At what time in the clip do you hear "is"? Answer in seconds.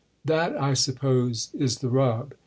1.53-1.77